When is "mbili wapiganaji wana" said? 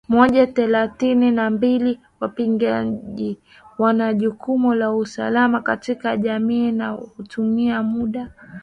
1.49-4.13